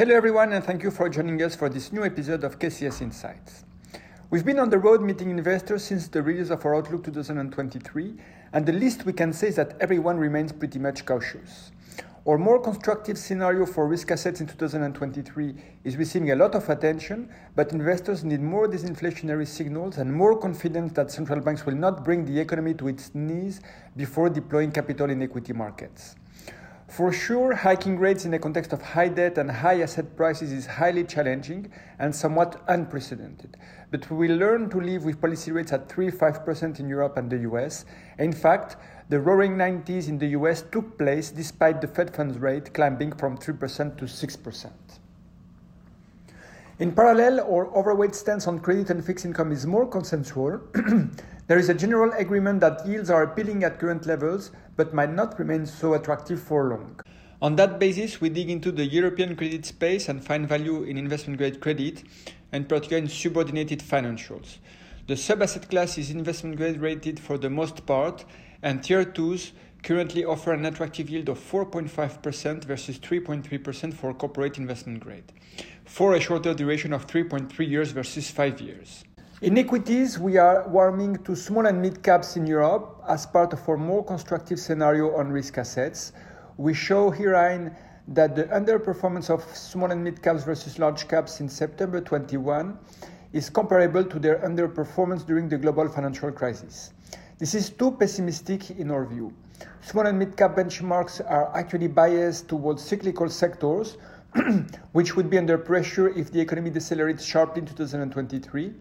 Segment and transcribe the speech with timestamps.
[0.00, 3.64] Hello, everyone, and thank you for joining us for this new episode of KCS Insights.
[4.30, 8.14] We've been on the road meeting investors since the release of our Outlook 2023,
[8.54, 11.70] and the least we can say is that everyone remains pretty much cautious.
[12.26, 15.54] Our more constructive scenario for risk assets in 2023
[15.84, 20.94] is receiving a lot of attention, but investors need more disinflationary signals and more confidence
[20.94, 23.60] that central banks will not bring the economy to its knees
[23.98, 26.16] before deploying capital in equity markets.
[26.90, 30.66] For sure, hiking rates in the context of high debt and high asset prices is
[30.66, 33.56] highly challenging and somewhat unprecedented.
[33.92, 37.30] But we will learn to live with policy rates at 3 5% in Europe and
[37.30, 37.84] the US.
[38.18, 38.76] In fact,
[39.08, 43.38] the roaring 90s in the US took place despite the Fed funds rate climbing from
[43.38, 44.70] 3% to 6%.
[46.80, 50.60] In parallel, our overweight stance on credit and fixed income is more consensual.
[51.50, 55.36] there is a general agreement that yields are appealing at current levels, but might not
[55.36, 57.00] remain so attractive for long.
[57.42, 61.38] On that basis, we dig into the European credit space and find value in investment
[61.38, 62.04] grade credit,
[62.52, 64.58] and particularly in subordinated financials.
[65.08, 68.24] The sub asset class is investment grade rated for the most part,
[68.62, 69.50] and tier 2s
[69.82, 75.32] currently offer an attractive yield of 4.5% versus 3.3% for corporate investment grade,
[75.84, 79.02] for a shorter duration of 3.3 years versus 5 years.
[79.42, 83.66] In equities, we are warming to small and mid caps in Europe as part of
[83.66, 86.12] our more constructive scenario on risk assets.
[86.58, 87.74] We show herein
[88.08, 92.76] that the underperformance of small and mid caps versus large caps in September 21
[93.32, 96.92] is comparable to their underperformance during the global financial crisis.
[97.38, 99.32] This is too pessimistic in our view.
[99.80, 103.96] Small and mid-cap benchmarks are actually biased towards cyclical sectors,
[104.92, 108.74] which would be under pressure if the economy decelerates sharply in 2023.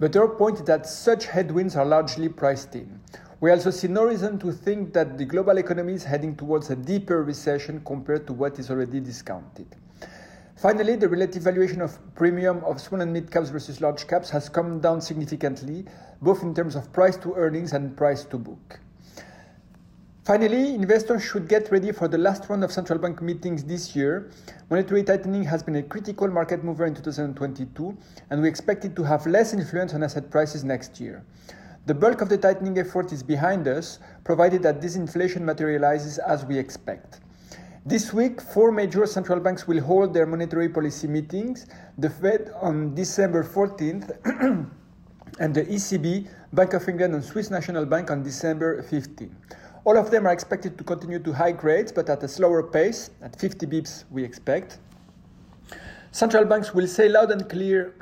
[0.00, 3.00] But our point is that such headwinds are largely priced in.
[3.40, 6.76] We also see no reason to think that the global economy is heading towards a
[6.76, 9.66] deeper recession compared to what is already discounted.
[10.56, 14.48] Finally, the relative valuation of premium of small and mid caps versus large caps has
[14.48, 15.84] come down significantly,
[16.22, 18.80] both in terms of price to earnings and price to book.
[20.28, 24.30] Finally, investors should get ready for the last round of central bank meetings this year.
[24.68, 27.96] Monetary tightening has been a critical market mover in 2022,
[28.28, 31.24] and we expect it to have less influence on asset prices next year.
[31.86, 36.58] The bulk of the tightening effort is behind us, provided that disinflation materializes as we
[36.58, 37.20] expect.
[37.86, 41.64] This week, four major central banks will hold their monetary policy meetings
[41.96, 44.12] the Fed on December 14th,
[45.40, 49.30] and the ECB, Bank of England, and Swiss National Bank on December 15th.
[49.88, 53.08] All of them are expected to continue to hike rates, but at a slower pace,
[53.22, 54.76] at 50 bips we expect.
[56.12, 57.94] Central banks will say loud and clear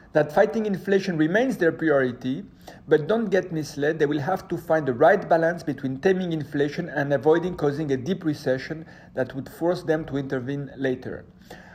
[0.14, 2.42] that fighting inflation remains their priority,
[2.88, 6.88] but don't get misled, they will have to find the right balance between taming inflation
[6.88, 11.26] and avoiding causing a deep recession that would force them to intervene later.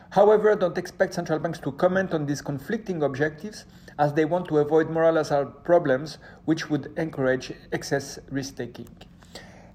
[0.10, 3.66] However, don't expect central banks to comment on these conflicting objectives
[4.00, 8.88] as they want to avoid moral hazard problems which would encourage excess risk taking.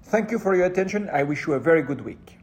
[0.07, 1.09] Thank you for your attention.
[1.11, 2.36] I wish you a very good week.